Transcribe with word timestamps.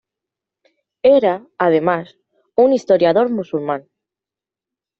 Era, 1.17 1.45
además, 1.59 2.17
un 2.55 2.73
historiador 2.73 3.29
musulmán. 3.29 3.87